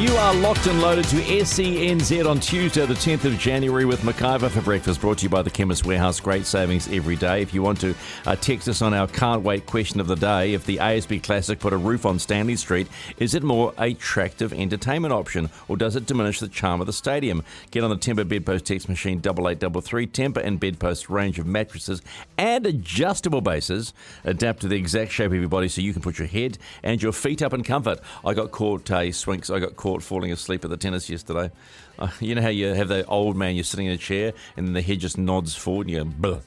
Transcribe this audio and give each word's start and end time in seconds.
You 0.00 0.16
are 0.16 0.34
locked 0.36 0.66
and 0.66 0.80
loaded 0.80 1.04
to 1.08 1.16
SENZ 1.16 2.26
on 2.26 2.40
Tuesday, 2.40 2.86
the 2.86 2.94
10th 2.94 3.26
of 3.26 3.38
January, 3.38 3.84
with 3.84 4.00
McIver 4.00 4.48
for 4.48 4.62
breakfast, 4.62 5.02
brought 5.02 5.18
to 5.18 5.24
you 5.24 5.28
by 5.28 5.42
the 5.42 5.50
Chemist 5.50 5.84
Warehouse. 5.84 6.20
Great 6.20 6.46
savings 6.46 6.88
every 6.90 7.16
day. 7.16 7.42
If 7.42 7.52
you 7.52 7.62
want 7.62 7.82
to 7.82 7.94
uh, 8.24 8.34
text 8.36 8.66
us 8.66 8.80
on 8.80 8.94
our 8.94 9.06
can't 9.06 9.42
wait 9.42 9.66
question 9.66 10.00
of 10.00 10.06
the 10.06 10.16
day, 10.16 10.54
if 10.54 10.64
the 10.64 10.78
ASB 10.78 11.22
Classic 11.22 11.58
put 11.58 11.74
a 11.74 11.76
roof 11.76 12.06
on 12.06 12.18
Stanley 12.18 12.56
Street, 12.56 12.86
is 13.18 13.34
it 13.34 13.42
more 13.42 13.74
attractive 13.76 14.54
entertainment 14.54 15.12
option, 15.12 15.50
or 15.68 15.76
does 15.76 15.96
it 15.96 16.06
diminish 16.06 16.40
the 16.40 16.48
charm 16.48 16.80
of 16.80 16.86
the 16.86 16.94
stadium? 16.94 17.44
Get 17.70 17.84
on 17.84 17.90
the 17.90 17.96
Tempur 17.96 18.26
Bedpost 18.26 18.64
text 18.64 18.88
machine 18.88 19.18
8833. 19.18 20.06
Tempur 20.06 20.42
and 20.42 20.58
Bedpost 20.58 21.10
range 21.10 21.38
of 21.38 21.46
mattresses 21.46 22.00
and 22.38 22.66
adjustable 22.66 23.42
bases 23.42 23.92
adapt 24.24 24.62
to 24.62 24.68
the 24.68 24.76
exact 24.76 25.12
shape 25.12 25.30
of 25.30 25.38
your 25.38 25.48
body, 25.50 25.68
so 25.68 25.82
you 25.82 25.92
can 25.92 26.00
put 26.00 26.18
your 26.18 26.28
head 26.28 26.56
and 26.82 27.02
your 27.02 27.12
feet 27.12 27.42
up 27.42 27.52
in 27.52 27.62
comfort. 27.62 28.00
I 28.24 28.32
got 28.32 28.50
caught, 28.50 28.90
uh, 28.90 29.00
Swinks. 29.10 29.54
I 29.54 29.58
got 29.58 29.76
caught 29.76 29.89
falling 29.98 30.32
asleep 30.32 30.64
at 30.64 30.70
the 30.70 30.76
tennis 30.76 31.10
yesterday. 31.10 31.50
Uh, 31.98 32.08
you 32.20 32.34
know 32.34 32.42
how 32.42 32.48
you 32.48 32.66
have 32.68 32.88
the 32.88 33.04
old 33.06 33.36
man, 33.36 33.54
you're 33.54 33.64
sitting 33.64 33.86
in 33.86 33.92
a 33.92 33.98
chair, 33.98 34.32
and 34.56 34.66
then 34.66 34.74
the 34.74 34.82
head 34.82 35.00
just 35.00 35.18
nods 35.18 35.54
forward, 35.54 35.88
and 35.88 35.96
you 35.96 36.04
go, 36.04 36.10
Bleh. 36.10 36.42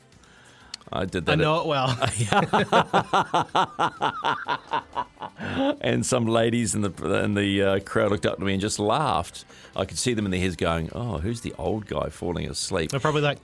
I 0.92 1.06
did 1.06 1.26
that. 1.26 1.32
I 1.32 1.36
know 1.36 1.62
it 1.62 1.68
well. 1.68 1.98
and 5.82 6.06
some 6.06 6.28
ladies 6.28 6.76
in 6.76 6.82
the 6.82 7.24
in 7.24 7.34
the 7.34 7.64
uh, 7.64 7.80
crowd 7.80 8.12
looked 8.12 8.28
up 8.28 8.38
to 8.38 8.46
me 8.46 8.54
and 8.54 8.62
just 8.62 8.78
laughed. 8.78 9.44
I 9.76 9.86
could 9.86 9.98
see 9.98 10.14
them 10.14 10.26
in 10.26 10.32
their 10.32 10.40
heads 10.40 10.56
going, 10.56 10.90
"Oh, 10.94 11.18
who's 11.18 11.42
the 11.42 11.54
old 11.58 11.88
guy 11.88 12.10
falling 12.10 12.48
asleep?" 12.48 12.92
They're 12.92 13.00
probably 13.00 13.22
like, 13.22 13.40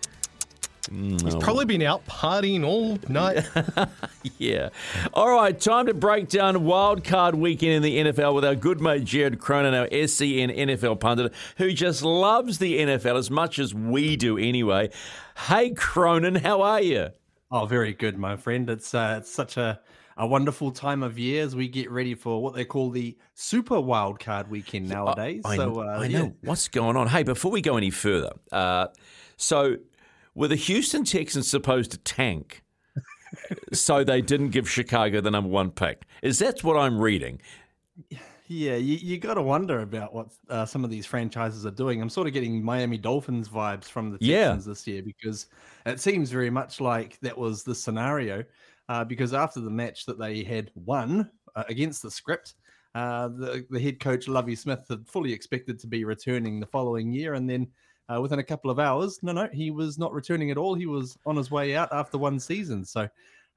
He's 0.91 1.35
probably 1.35 1.65
been 1.65 1.81
out 1.81 2.05
partying 2.07 2.65
all 2.65 2.97
night. 3.07 3.47
yeah. 4.37 4.69
All 5.13 5.29
right, 5.29 5.59
time 5.59 5.85
to 5.85 5.93
break 5.93 6.29
down 6.29 6.65
wild 6.65 7.03
card 7.03 7.35
weekend 7.35 7.73
in 7.73 7.81
the 7.81 8.11
NFL 8.11 8.33
with 8.33 8.45
our 8.45 8.55
good 8.55 8.81
mate 8.81 9.03
Jared 9.03 9.39
Cronin, 9.39 9.73
our 9.73 9.87
SEN 9.87 10.49
NFL 10.49 10.99
pundit, 10.99 11.33
who 11.57 11.71
just 11.71 12.01
loves 12.01 12.57
the 12.57 12.79
NFL 12.79 13.17
as 13.17 13.29
much 13.29 13.59
as 13.59 13.73
we 13.73 14.15
do 14.15 14.37
anyway. 14.37 14.89
Hey, 15.47 15.71
Cronin, 15.71 16.35
how 16.35 16.61
are 16.61 16.81
you? 16.81 17.09
Oh, 17.51 17.65
very 17.65 17.93
good, 17.93 18.17
my 18.17 18.35
friend. 18.35 18.69
It's 18.69 18.93
uh, 18.93 19.17
it's 19.19 19.31
such 19.31 19.57
a 19.57 19.79
a 20.19 20.27
wonderful 20.27 20.69
time 20.71 21.01
of 21.01 21.17
year 21.17 21.43
as 21.43 21.55
we 21.55 21.69
get 21.69 21.89
ready 21.89 22.13
for 22.13 22.43
what 22.43 22.53
they 22.53 22.65
call 22.65 22.89
the 22.89 23.17
Super 23.35 23.79
Wild 23.79 24.19
Card 24.19 24.49
Weekend 24.49 24.89
nowadays. 24.89 25.41
I, 25.45 25.55
so 25.55 25.79
I 25.79 25.95
uh, 25.95 25.99
know 25.99 26.07
yeah. 26.07 26.29
what's 26.41 26.67
going 26.67 26.97
on. 26.97 27.07
Hey, 27.07 27.23
before 27.23 27.51
we 27.51 27.61
go 27.61 27.77
any 27.77 27.89
further, 27.89 28.33
uh, 28.51 28.87
so 29.37 29.77
were 30.39 30.47
the 30.47 30.55
Houston 30.55 31.03
Texans 31.03 31.49
supposed 31.49 31.91
to 31.91 31.97
tank? 31.97 32.63
so 33.73 34.03
they 34.03 34.21
didn't 34.21 34.49
give 34.49 34.69
Chicago 34.69 35.21
the 35.21 35.29
number 35.29 35.49
one 35.49 35.69
pick. 35.69 36.03
Is 36.23 36.39
that 36.39 36.63
what 36.63 36.77
I'm 36.77 36.97
reading? 36.97 37.41
Yeah, 38.47 38.77
you, 38.77 38.95
you 38.95 39.19
got 39.19 39.35
to 39.35 39.43
wonder 39.43 39.81
about 39.81 40.15
what 40.15 40.29
uh, 40.49 40.65
some 40.65 40.83
of 40.83 40.89
these 40.89 41.05
franchises 41.05 41.65
are 41.65 41.71
doing. 41.71 42.01
I'm 42.01 42.09
sort 42.09 42.25
of 42.25 42.33
getting 42.33 42.63
Miami 42.63 42.97
Dolphins 42.97 43.49
vibes 43.49 43.83
from 43.83 44.09
the 44.09 44.17
Yeah. 44.21 44.45
Texans 44.45 44.65
this 44.65 44.87
year 44.87 45.03
because 45.03 45.47
it 45.85 45.99
seems 45.99 46.31
very 46.31 46.49
much 46.49 46.81
like 46.81 47.19
that 47.19 47.37
was 47.37 47.63
the 47.63 47.75
scenario. 47.75 48.43
Uh, 48.87 49.03
because 49.03 49.35
after 49.35 49.59
the 49.59 49.69
match 49.69 50.05
that 50.07 50.17
they 50.17 50.43
had 50.43 50.71
won 50.73 51.29
uh, 51.55 51.63
against 51.67 52.01
the 52.01 52.09
script, 52.09 52.55
uh, 52.95 53.27
the, 53.27 53.63
the 53.69 53.79
head 53.79 53.99
coach 53.99 54.27
Lovie 54.27 54.55
Smith 54.55 54.85
had 54.89 55.07
fully 55.07 55.31
expected 55.31 55.77
to 55.79 55.85
be 55.85 56.05
returning 56.05 56.59
the 56.59 56.65
following 56.65 57.11
year, 57.11 57.35
and 57.35 57.47
then 57.47 57.67
uh, 58.13 58.21
within 58.21 58.39
a 58.39 58.43
couple 58.43 58.71
of 58.71 58.79
hours, 58.79 59.19
no, 59.21 59.31
no, 59.31 59.47
he 59.53 59.71
was 59.71 59.97
not 59.97 60.13
returning 60.13 60.51
at 60.51 60.57
all. 60.57 60.73
He 60.73 60.85
was 60.85 61.17
on 61.25 61.35
his 61.35 61.51
way 61.51 61.75
out 61.75 61.89
after 61.91 62.17
one 62.17 62.39
season. 62.39 62.83
So, 62.83 63.07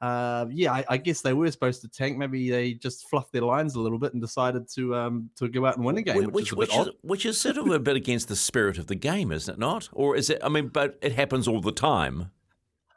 uh, 0.00 0.46
yeah, 0.50 0.72
I, 0.72 0.84
I 0.88 0.96
guess 0.96 1.22
they 1.22 1.32
were 1.32 1.50
supposed 1.50 1.80
to 1.82 1.88
tank. 1.88 2.18
Maybe 2.18 2.50
they 2.50 2.74
just 2.74 3.08
fluffed 3.08 3.32
their 3.32 3.42
lines 3.42 3.76
a 3.76 3.80
little 3.80 3.98
bit 3.98 4.12
and 4.12 4.20
decided 4.20 4.68
to 4.74 4.94
um, 4.96 5.30
to 5.36 5.48
go 5.48 5.64
out 5.64 5.76
and 5.76 5.84
win 5.84 5.96
a 5.98 6.02
game, 6.02 6.16
which, 6.32 6.52
which 6.52 6.70
is 6.70 6.76
which 6.76 6.86
is, 6.86 6.88
which 7.02 7.26
is 7.26 7.40
sort 7.40 7.56
of 7.56 7.68
a 7.68 7.78
bit 7.78 7.96
against 7.96 8.28
the 8.28 8.36
spirit 8.36 8.78
of 8.78 8.88
the 8.88 8.94
game, 8.94 9.32
isn't 9.32 9.54
it 9.54 9.58
not? 9.58 9.88
Or 9.92 10.16
is 10.16 10.28
it? 10.28 10.40
I 10.42 10.48
mean, 10.48 10.69
but 10.69 10.98
it 11.02 11.12
happens 11.12 11.46
all 11.46 11.60
the 11.60 11.72
time. 11.72 12.30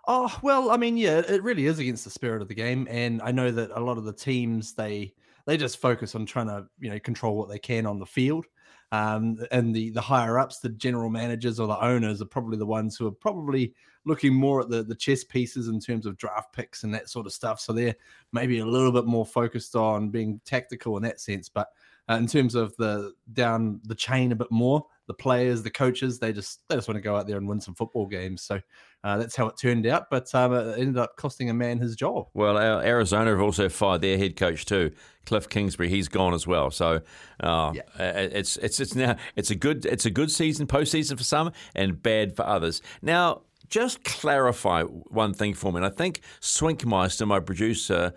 Oh 0.07 0.35
well, 0.41 0.72
I 0.72 0.77
mean, 0.77 0.97
yeah, 0.97 1.19
it 1.19 1.41
really 1.41 1.67
is 1.67 1.79
against 1.79 2.03
the 2.03 2.09
spirit 2.09 2.41
of 2.41 2.47
the 2.47 2.55
game, 2.55 2.87
and 2.89 3.22
I 3.22 3.31
know 3.31 3.51
that 3.51 3.72
a 3.72 3.79
lot 3.79 3.97
of 3.97 4.03
the 4.03 4.13
teams 4.13 4.73
they 4.73 5.13
they 5.45 5.57
just 5.57 5.77
focus 5.77 6.16
on 6.16 6.25
trying 6.25 6.47
to 6.47 6.66
you 6.79 6.89
know 6.89 6.99
control 6.99 7.37
what 7.37 7.49
they 7.49 7.59
can 7.59 7.85
on 7.85 7.99
the 7.99 8.05
field, 8.05 8.45
um, 8.91 9.38
and 9.51 9.75
the 9.75 9.90
the 9.91 10.01
higher 10.01 10.38
ups, 10.40 10.59
the 10.59 10.69
general 10.69 11.09
managers 11.09 11.59
or 11.59 11.68
the 11.68 11.84
owners 11.84 12.22
are 12.22 12.25
probably 12.25 12.57
the 12.57 12.66
ones 12.66 12.96
who 12.96 13.07
are 13.07 13.12
probably 13.12 13.73
looking 14.06 14.34
more 14.34 14.62
at 14.62 14.69
the 14.69 14.84
the 14.84 14.96
chess 14.96 15.23
pieces 15.23 15.68
in 15.68 15.79
terms 15.79 16.06
of 16.06 16.18
draft 16.18 16.53
picks 16.53 16.84
and 16.84 16.94
that 16.94 17.09
sort 17.09 17.25
of 17.25 17.34
stuff. 17.34 17.59
So 17.59 17.73
they're 17.73 17.96
maybe 18.31 18.59
a 18.59 18.66
little 18.66 18.91
bit 18.91 19.06
more 19.06 19.25
focused 19.25 19.75
on 19.75 20.09
being 20.09 20.40
tactical 20.46 20.97
in 20.97 21.03
that 21.03 21.19
sense, 21.19 21.50
but 21.50 21.69
uh, 22.09 22.16
in 22.16 22.27
terms 22.27 22.55
of 22.55 22.75
the 22.77 23.13
down 23.33 23.79
the 23.85 23.95
chain 23.95 24.31
a 24.31 24.35
bit 24.35 24.51
more, 24.51 24.85
the 25.07 25.13
players, 25.13 25.61
the 25.61 25.69
coaches, 25.69 26.19
they 26.19 26.33
just 26.33 26.61
they 26.67 26.75
just 26.75 26.88
want 26.88 26.97
to 26.97 27.01
go 27.01 27.16
out 27.16 27.27
there 27.27 27.38
and 27.38 27.47
win 27.47 27.61
some 27.61 27.75
football 27.75 28.05
games. 28.05 28.41
So 28.41 28.59
uh, 29.03 29.17
that's 29.17 29.35
how 29.35 29.47
it 29.47 29.57
turned 29.57 29.85
out. 29.85 30.09
But 30.09 30.33
um, 30.33 30.53
it 30.53 30.79
ended 30.79 30.97
up 30.97 31.16
costing 31.17 31.49
a 31.49 31.53
man 31.53 31.77
his 31.77 31.95
job. 31.95 32.27
Well, 32.33 32.57
Arizona 32.57 33.31
have 33.31 33.41
also 33.41 33.69
fired 33.69 34.01
their 34.01 34.17
head 34.17 34.35
coach 34.35 34.66
too, 34.66 34.91
Cliff 35.25 35.47
Kingsbury. 35.47 35.89
He's 35.89 36.07
gone 36.07 36.33
as 36.33 36.47
well. 36.47 36.71
So 36.71 37.01
uh, 37.39 37.73
it's 37.99 38.57
it's 38.57 38.79
it's 38.79 38.95
now 38.95 39.16
it's 39.35 39.51
a 39.51 39.55
good 39.55 39.85
it's 39.85 40.05
a 40.05 40.11
good 40.11 40.31
season 40.31 40.67
postseason 40.67 41.17
for 41.17 41.23
some 41.23 41.51
and 41.75 42.01
bad 42.01 42.35
for 42.35 42.45
others. 42.45 42.81
Now, 43.01 43.43
just 43.69 44.03
clarify 44.03 44.83
one 44.83 45.33
thing 45.33 45.53
for 45.53 45.72
me. 45.72 45.77
And 45.77 45.85
I 45.85 45.89
think 45.89 46.22
Swinkmeister, 46.41 47.27
my 47.27 47.39
producer. 47.39 48.13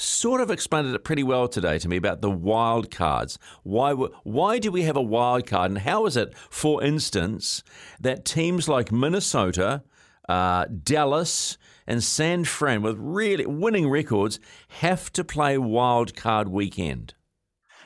Sort 0.00 0.40
of 0.40 0.50
explained 0.50 0.94
it 0.94 1.04
pretty 1.04 1.22
well 1.22 1.46
today 1.46 1.78
to 1.78 1.86
me 1.86 1.98
about 1.98 2.22
the 2.22 2.30
wild 2.30 2.90
cards. 2.90 3.38
Why 3.64 3.92
why 3.92 4.58
do 4.58 4.72
we 4.72 4.84
have 4.84 4.96
a 4.96 5.02
wild 5.02 5.46
card, 5.46 5.72
and 5.72 5.80
how 5.80 6.06
is 6.06 6.16
it, 6.16 6.34
for 6.48 6.82
instance, 6.82 7.62
that 8.00 8.24
teams 8.24 8.66
like 8.66 8.90
Minnesota, 8.90 9.82
uh, 10.26 10.64
Dallas, 10.64 11.58
and 11.86 12.02
San 12.02 12.44
Fran 12.44 12.80
with 12.80 12.96
really 12.98 13.44
winning 13.44 13.90
records 13.90 14.40
have 14.68 15.12
to 15.12 15.22
play 15.22 15.58
wild 15.58 16.16
card 16.16 16.48
weekend? 16.48 17.12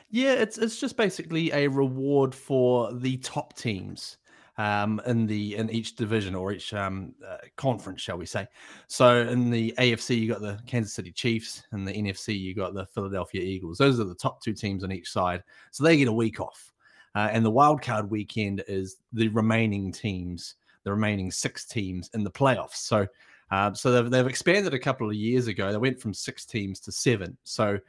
Yeah, 0.09 0.35
it's 0.35 0.57
it's 0.57 0.79
just 0.79 0.95
basically 0.95 1.51
a 1.51 1.67
reward 1.67 2.33
for 2.33 2.93
the 2.93 3.17
top 3.17 3.57
teams 3.57 4.15
um, 4.57 5.01
in 5.05 5.25
the 5.25 5.55
in 5.55 5.69
each 5.69 5.95
division 5.95 6.35
or 6.35 6.51
each 6.51 6.73
um, 6.73 7.13
uh, 7.27 7.37
conference, 7.57 8.01
shall 8.01 8.17
we 8.17 8.25
say? 8.25 8.47
So 8.87 9.21
in 9.21 9.49
the 9.49 9.73
AFC, 9.77 10.19
you 10.19 10.27
got 10.27 10.41
the 10.41 10.59
Kansas 10.65 10.93
City 10.93 11.11
Chiefs, 11.11 11.63
and 11.71 11.87
the 11.87 11.93
NFC, 11.93 12.39
you 12.39 12.53
got 12.53 12.73
the 12.73 12.85
Philadelphia 12.85 13.41
Eagles. 13.41 13.77
Those 13.77 13.99
are 13.99 14.05
the 14.05 14.15
top 14.15 14.41
two 14.41 14.53
teams 14.53 14.83
on 14.83 14.91
each 14.91 15.11
side, 15.11 15.43
so 15.71 15.83
they 15.83 15.97
get 15.97 16.07
a 16.07 16.13
week 16.13 16.39
off. 16.39 16.71
Uh, 17.15 17.29
and 17.31 17.45
the 17.45 17.51
wild 17.51 17.81
card 17.81 18.09
weekend 18.11 18.63
is 18.67 18.97
the 19.13 19.29
remaining 19.29 19.91
teams, 19.91 20.55
the 20.83 20.91
remaining 20.91 21.31
six 21.31 21.65
teams 21.65 22.09
in 22.13 22.23
the 22.23 22.31
playoffs. 22.31 22.75
So, 22.75 23.07
uh, 23.51 23.73
so 23.73 23.91
they've, 23.91 24.11
they've 24.11 24.27
expanded 24.27 24.73
a 24.73 24.79
couple 24.79 25.07
of 25.07 25.15
years 25.15 25.47
ago. 25.47 25.71
They 25.71 25.77
went 25.77 25.99
from 25.99 26.13
six 26.13 26.45
teams 26.45 26.81
to 26.81 26.91
seven. 26.91 27.37
So 27.45 27.79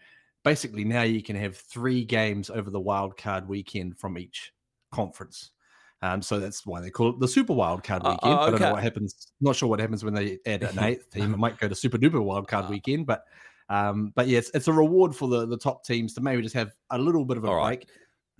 basically 0.44 0.84
now 0.84 1.02
you 1.02 1.24
can 1.24 1.34
have 1.34 1.56
three 1.56 2.04
games 2.04 2.50
over 2.50 2.70
the 2.70 2.78
wild 2.78 3.16
card 3.16 3.48
weekend 3.48 3.98
from 3.98 4.16
each 4.16 4.52
conference. 4.92 5.50
Um, 6.02 6.20
so 6.22 6.38
that's 6.38 6.66
why 6.66 6.80
they 6.80 6.90
call 6.90 7.10
it 7.10 7.20
the 7.20 7.28
Super 7.28 7.52
Wild 7.54 7.82
Card 7.82 8.02
Uh, 8.04 8.10
Weekend. 8.10 8.34
uh, 8.34 8.40
I 8.42 8.50
don't 8.50 8.60
know 8.60 8.72
what 8.72 8.82
happens. 8.82 9.32
Not 9.40 9.56
sure 9.56 9.68
what 9.68 9.80
happens 9.80 10.04
when 10.04 10.14
they 10.14 10.38
add 10.46 10.62
an 10.62 10.78
eighth 10.78 11.10
team. 11.10 11.32
It 11.32 11.38
might 11.38 11.58
go 11.58 11.68
to 11.68 11.74
Super 11.74 11.96
Duper 11.98 12.22
Wild 12.22 12.48
Card 12.48 12.68
Weekend, 12.68 13.06
but 13.06 13.24
um, 13.68 14.12
but 14.14 14.28
yeah, 14.28 14.38
it's, 14.38 14.50
it's 14.54 14.68
a 14.68 14.72
reward 14.72 15.14
for 15.16 15.26
the, 15.28 15.46
the 15.46 15.56
top 15.56 15.84
teams 15.84 16.14
to 16.14 16.20
maybe 16.20 16.40
just 16.42 16.54
have 16.54 16.70
a 16.90 16.98
little 16.98 17.24
bit 17.24 17.36
of 17.36 17.44
a 17.44 17.48
All 17.48 17.56
right. 17.56 17.80
break. 17.80 17.88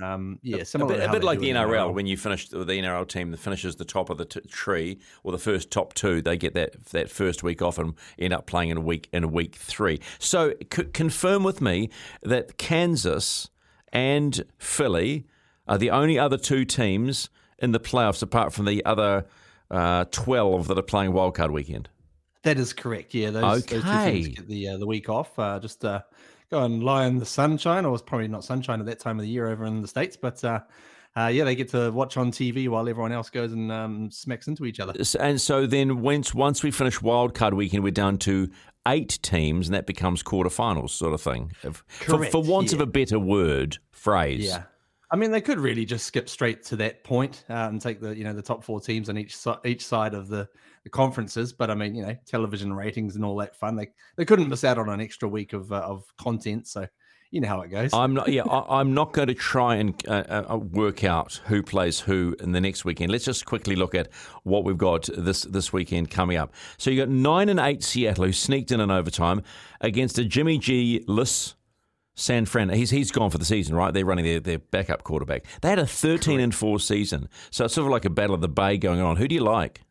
Um, 0.01 0.39
yeah, 0.43 0.59
a 0.59 0.65
similar 0.67 0.95
bit, 0.95 1.09
a 1.09 1.11
bit 1.11 1.25
like 1.25 1.41
the 1.41 1.49
NRL 1.49 1.95
when 1.95 2.05
you 2.07 2.19
finish 2.19 2.51
the 2.51 2.59
NRL 2.67 3.09
team 3.09 3.31
that 3.31 3.39
finishes 3.39 3.77
the 3.77 3.85
top 3.87 4.11
of 4.11 4.19
the 4.19 4.27
t- 4.27 4.41
tree 4.41 4.99
or 5.25 5.33
the 5.33 5.39
first 5.39 5.71
top 5.71 5.95
two, 5.95 6.21
they 6.21 6.37
get 6.37 6.53
that 6.53 6.85
that 6.91 7.11
first 7.11 7.43
week 7.43 7.63
off 7.63 7.79
and 7.79 7.95
end 8.19 8.35
up 8.35 8.45
playing 8.47 8.69
in 8.69 8.77
a 8.77 8.81
week 8.83 9.09
in 9.15 9.25
a 9.25 9.29
week 9.29 9.55
three. 9.57 9.99
So 10.19 10.53
c- 10.73 10.85
confirm 10.93 11.45
with 11.45 11.63
me 11.63 11.89
that 12.23 12.59
Kansas 12.59 13.49
and 13.91 14.45
Philly 14.59 15.25
are 15.67 15.79
the 15.79 15.91
only 15.91 16.19
other 16.19 16.37
two 16.37 16.67
teams 16.67 17.31
in 17.59 17.73
the 17.73 17.81
playoffs 17.81 18.23
apart 18.23 18.53
from 18.53 18.65
the 18.67 18.85
other 18.85 19.27
uh, 19.71 20.05
twelve 20.11 20.69
that 20.69 20.79
are 20.79 20.83
playing 20.83 21.13
wildcard 21.13 21.51
weekend. 21.51 21.89
That 22.43 22.59
is 22.59 22.73
correct. 22.73 23.13
Yeah, 23.15 23.31
those, 23.31 23.65
those 23.65 23.67
two 23.67 23.77
Okay. 23.79 24.23
teams 24.23 24.29
get 24.37 24.47
the 24.49 24.69
uh, 24.69 24.77
the 24.79 24.87
week 24.87 25.09
off. 25.09 25.37
Uh, 25.39 25.59
just 25.59 25.85
uh, 25.85 26.03
go 26.51 26.63
and 26.63 26.83
lie 26.83 27.07
in 27.07 27.19
the 27.19 27.27
sunshine, 27.27 27.85
or 27.85 27.93
it's 27.95 28.03
probably 28.03 28.29
not 28.29 28.45
sunshine 28.45 28.79
at 28.81 28.87
that 28.87 29.01
time 29.01 29.19
of 29.19 29.23
the 29.25 29.29
year 29.31 29.49
over 29.49 29.65
in 29.65 29.83
the 29.83 29.89
states, 29.89 30.17
but 30.17 30.43
uh, 30.45 30.61
uh, 31.17 31.27
yeah, 31.27 31.43
they 31.45 31.57
get 31.57 31.69
to 31.71 31.91
watch 31.91 32.17
on 32.17 32.31
TV 32.31 32.69
while 32.69 32.89
everyone 32.89 33.11
else 33.11 33.31
goes 33.31 33.51
and 33.53 33.73
um, 33.73 34.11
smacks 34.11 34.47
into 34.47 34.65
each 34.67 34.79
other. 34.79 34.93
And 35.19 35.41
so 35.41 35.67
then 35.67 36.03
once 36.03 36.35
once 36.35 36.63
we 36.63 36.71
finish 36.71 36.99
wildcard 37.01 37.55
weekend, 37.55 37.83
we're 37.83 37.91
down 37.91 38.19
to 38.19 38.49
eight 38.87 39.19
teams, 39.23 39.67
and 39.67 39.75
that 39.75 39.87
becomes 39.87 40.23
quarterfinals, 40.23 40.91
sort 40.91 41.15
of 41.15 41.21
thing. 41.21 41.51
If- 41.65 41.83
for, 41.89 42.05
Correct, 42.19 42.31
for 42.33 42.43
want 42.43 42.73
of 42.73 42.81
a 42.81 42.87
better 42.87 43.19
word 43.19 43.79
phrase. 43.91 44.45
Yeah. 44.45 44.65
I 45.11 45.17
mean, 45.17 45.31
they 45.31 45.41
could 45.41 45.61
really 45.61 45.85
just 45.85 46.07
skip 46.07 46.29
straight 46.29 46.65
to 46.65 46.77
that 46.77 47.05
point, 47.05 47.45
uh, 47.49 47.69
and 47.69 47.81
take 47.81 48.01
the 48.01 48.17
you 48.17 48.25
know 48.25 48.33
the 48.33 48.43
top 48.43 48.65
four 48.65 48.81
teams 48.81 49.09
on 49.09 49.17
each 49.17 49.37
each 49.65 49.85
side 49.87 50.15
of 50.15 50.29
the, 50.29 50.49
the 50.85 50.91
conferences. 50.91 51.53
But 51.53 51.71
I 51.71 51.75
mean, 51.75 51.95
you 51.95 52.05
know, 52.05 52.17
television 52.27 52.73
ratings 52.73 53.15
and 53.17 53.25
all 53.25 53.37
that 53.37 53.55
fun. 53.55 53.77
They 53.77 53.89
they 54.17 54.25
couldn't 54.25 54.49
miss 54.49 54.65
out 54.65 54.79
on 54.79 54.89
an 54.89 55.01
extra 55.01 55.29
week 55.29 55.53
of 55.53 55.71
uh, 55.73 55.77
of 55.77 56.05
content. 56.19 56.67
So 56.67 56.87
you 57.31 57.41
know 57.41 57.49
how 57.49 57.61
it 57.61 57.69
goes. 57.69 57.93
I'm 57.93 58.15
not. 58.15 58.29
Yeah, 58.29 58.43
I, 58.45 58.81
I'm 58.81 58.95
not 58.95 59.13
going 59.13 59.29
to 59.29 59.35
try 59.35 59.77
and 59.77 59.95
uh, 60.09 60.45
uh, 60.51 60.57
work 60.57 61.05
out 61.05 61.41
who 61.47 61.63
plays 61.63 62.01
who 62.01 62.35
in 62.41 62.53
the 62.53 62.61
next 62.61 62.85
weekend. 62.85 63.13
Let's 63.13 63.25
just 63.25 63.45
quickly 63.45 63.77
look 63.77 63.95
at 63.95 64.09
what 64.43 64.65
we've 64.65 64.79
got 64.79 65.09
this 65.17 65.43
this 65.43 65.73
weekend 65.73 66.11
coming 66.11 66.37
up. 66.37 66.53
So 66.79 66.91
you 66.91 67.01
got 67.01 67.09
nine 67.09 67.49
and 67.49 67.61
eight 67.61 67.85
Seattle 67.85 68.25
who 68.25 68.33
sneaked 68.33 68.73
in 68.73 68.81
in 68.81 68.91
overtime 68.91 69.43
against 69.81 70.19
a 70.19 70.25
Jimmy 70.25 70.59
G 70.59 71.05
less 71.07 71.55
San 72.17 72.47
Fran. 72.47 72.71
He's 72.71 72.91
he's 72.91 73.13
gone 73.13 73.31
for 73.31 73.39
the 73.39 73.45
season, 73.45 73.77
right? 73.77 73.95
They're 73.95 74.05
running 74.05 74.25
their, 74.25 74.41
their 74.41 74.59
backup 74.59 75.05
quarterback. 75.05 75.45
They 75.61 75.69
had 75.69 75.79
a 75.79 75.87
13 75.87 76.41
and 76.41 76.55
four 76.55 76.81
season, 76.81 77.29
so 77.51 77.67
it's 77.67 77.75
sort 77.75 77.87
of 77.87 77.93
like 77.93 78.05
a 78.05 78.11
battle 78.11 78.35
of 78.35 78.41
the 78.41 78.49
Bay 78.49 78.79
going 78.79 79.01
on. 79.01 79.17
Who 79.17 79.29
do 79.29 79.35
you 79.35 79.43
like? 79.43 79.83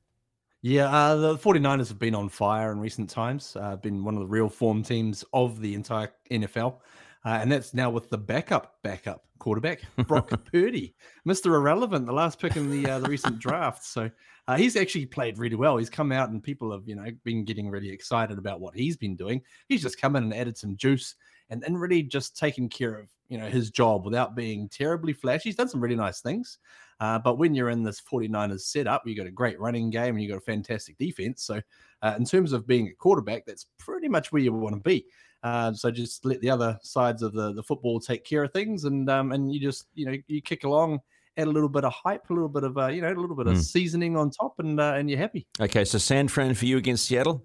Yeah, 0.61 0.89
uh, 0.89 1.15
the 1.15 1.37
49ers 1.37 1.89
have 1.89 1.99
been 1.99 2.15
on 2.15 2.27
fire 2.27 2.71
in 2.71 2.79
recent 2.79 3.07
times, 3.07 3.55
uh, 3.55 3.75
been 3.75 4.03
one 4.03 4.15
of 4.15 4.21
the 4.21 4.27
real 4.27 4.49
form 4.49 4.81
teams 4.81 5.23
of 5.31 5.61
the 5.61 5.75
entire 5.75 6.11
NFL. 6.31 6.79
Uh, 7.23 7.37
and 7.41 7.51
that's 7.51 7.75
now 7.75 7.91
with 7.91 8.09
the 8.09 8.17
backup, 8.17 8.79
backup 8.81 9.25
quarterback, 9.37 9.81
Brock 10.07 10.31
Purdy, 10.51 10.95
Mr. 11.27 11.53
Irrelevant, 11.53 12.07
the 12.07 12.11
last 12.11 12.39
pick 12.39 12.55
in 12.55 12.71
the 12.71 12.89
uh, 12.89 12.99
the 12.99 13.09
recent 13.09 13.37
draft. 13.37 13.83
So 13.83 14.09
uh, 14.47 14.57
he's 14.57 14.75
actually 14.75 15.05
played 15.05 15.37
really 15.37 15.55
well. 15.55 15.77
He's 15.77 15.89
come 15.89 16.11
out 16.11 16.29
and 16.29 16.41
people 16.41 16.71
have, 16.71 16.87
you 16.87 16.95
know, 16.95 17.05
been 17.23 17.45
getting 17.45 17.69
really 17.69 17.91
excited 17.91 18.39
about 18.39 18.59
what 18.59 18.75
he's 18.75 18.97
been 18.97 19.15
doing. 19.15 19.41
He's 19.69 19.83
just 19.83 20.01
come 20.01 20.15
in 20.15 20.23
and 20.23 20.33
added 20.33 20.57
some 20.57 20.77
juice 20.77 21.15
and, 21.49 21.63
and 21.63 21.79
really 21.79 22.03
just 22.03 22.37
taken 22.37 22.69
care 22.69 22.95
of, 22.99 23.07
you 23.29 23.37
know, 23.37 23.47
his 23.47 23.69
job 23.69 24.05
without 24.05 24.35
being 24.35 24.69
terribly 24.69 25.13
flashy. 25.13 25.49
He's 25.49 25.55
done 25.55 25.69
some 25.69 25.81
really 25.81 25.95
nice 25.95 26.21
things. 26.21 26.59
Uh, 26.99 27.19
but 27.19 27.37
when 27.37 27.53
you're 27.53 27.69
in 27.69 27.83
this 27.83 28.01
49ers 28.01 28.61
setup, 28.61 29.05
you 29.05 29.15
got 29.15 29.27
a 29.27 29.31
great 29.31 29.59
running 29.59 29.89
game 29.89 30.15
and 30.15 30.23
you 30.23 30.29
got 30.29 30.37
a 30.37 30.41
fantastic 30.41 30.97
defense. 30.97 31.43
So, 31.43 31.61
uh, 32.01 32.15
in 32.17 32.25
terms 32.25 32.53
of 32.53 32.65
being 32.67 32.87
a 32.87 32.93
quarterback, 32.93 33.45
that's 33.45 33.65
pretty 33.77 34.07
much 34.07 34.31
where 34.31 34.41
you 34.41 34.53
want 34.53 34.75
to 34.75 34.81
be. 34.81 35.05
Uh, 35.43 35.73
so 35.73 35.91
just 35.91 36.25
let 36.25 36.41
the 36.41 36.49
other 36.49 36.79
sides 36.81 37.21
of 37.21 37.33
the, 37.33 37.53
the 37.53 37.61
football 37.61 37.99
take 37.99 38.23
care 38.23 38.43
of 38.45 38.51
things, 38.51 38.85
and 38.85 39.07
um, 39.11 39.31
and 39.31 39.53
you 39.53 39.59
just 39.59 39.87
you 39.93 40.05
know 40.05 40.15
you 40.27 40.41
kick 40.41 40.63
along, 40.63 40.99
add 41.37 41.47
a 41.47 41.51
little 41.51 41.69
bit 41.69 41.83
of 41.83 41.93
hype, 41.93 42.27
a 42.31 42.33
little 42.33 42.49
bit 42.49 42.63
of 42.63 42.75
uh, 42.79 42.87
you 42.87 42.99
know 43.01 43.13
a 43.13 43.13
little 43.13 43.35
bit 43.35 43.45
of 43.45 43.53
Mm. 43.53 43.61
seasoning 43.61 44.17
on 44.17 44.31
top, 44.31 44.57
and 44.57 44.79
uh, 44.79 44.93
and 44.95 45.07
you're 45.07 45.19
happy. 45.19 45.45
Okay, 45.59 45.85
so 45.85 45.99
San 45.99 46.27
Fran 46.29 46.55
for 46.55 46.65
you 46.65 46.77
against 46.77 47.05
Seattle. 47.05 47.43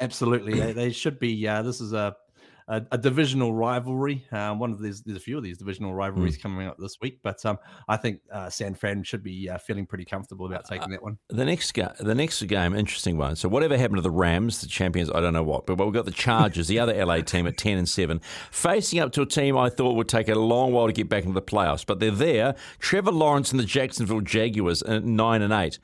Absolutely, 0.00 0.58
they, 0.58 0.72
they 0.72 0.90
should 0.90 1.18
be. 1.18 1.46
Uh, 1.48 1.62
this 1.62 1.80
is 1.80 1.92
a 1.94 2.16
a, 2.68 2.82
a 2.92 2.98
divisional 2.98 3.52
rivalry. 3.52 4.24
Um, 4.32 4.58
one 4.58 4.72
of 4.72 4.80
these, 4.80 5.02
there's 5.02 5.16
a 5.16 5.20
few 5.20 5.36
of 5.36 5.44
these 5.44 5.58
divisional 5.58 5.94
rivalries 5.94 6.36
coming 6.36 6.66
up 6.66 6.76
this 6.78 6.98
week, 7.00 7.20
but 7.22 7.44
um, 7.44 7.58
I 7.88 7.96
think 7.96 8.20
uh, 8.32 8.50
San 8.50 8.74
Fran 8.74 9.02
should 9.02 9.22
be 9.22 9.48
uh, 9.48 9.58
feeling 9.58 9.86
pretty 9.86 10.04
comfortable 10.04 10.46
about 10.46 10.66
taking 10.66 10.90
that 10.90 11.02
one. 11.02 11.18
The 11.28 11.44
next 11.44 11.72
ga- 11.72 11.94
the 11.98 12.14
next 12.14 12.42
game, 12.42 12.74
interesting 12.74 13.18
one. 13.18 13.36
So 13.36 13.48
whatever 13.48 13.76
happened 13.76 13.98
to 13.98 14.02
the 14.02 14.10
Rams, 14.10 14.60
the 14.60 14.66
champions, 14.66 15.10
I 15.10 15.20
don't 15.20 15.34
know 15.34 15.42
what, 15.42 15.66
but 15.66 15.78
we've 15.78 15.92
got 15.92 16.04
the 16.04 16.10
Chargers, 16.10 16.68
the 16.68 16.78
other 16.78 16.94
LA 17.04 17.20
team 17.20 17.46
at 17.46 17.56
ten 17.56 17.78
and 17.78 17.88
seven, 17.88 18.20
facing 18.50 19.00
up 19.00 19.12
to 19.12 19.22
a 19.22 19.26
team 19.26 19.56
I 19.56 19.68
thought 19.68 19.96
would 19.96 20.08
take 20.08 20.28
a 20.28 20.34
long 20.34 20.72
while 20.72 20.86
to 20.86 20.92
get 20.92 21.08
back 21.08 21.24
into 21.24 21.34
the 21.34 21.42
playoffs, 21.42 21.84
but 21.86 22.00
they're 22.00 22.10
there. 22.10 22.54
Trevor 22.78 23.12
Lawrence 23.12 23.50
and 23.50 23.60
the 23.60 23.64
Jacksonville 23.64 24.20
Jaguars 24.20 24.82
at 24.82 25.04
nine 25.04 25.42
and 25.42 25.52
eight. 25.52 25.78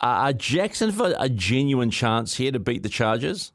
Are 0.00 0.32
Jacksonville 0.32 1.16
a 1.18 1.28
genuine 1.28 1.90
chance 1.90 2.36
here 2.36 2.52
to 2.52 2.60
beat 2.60 2.82
the 2.84 2.88
Chargers? 2.88 3.52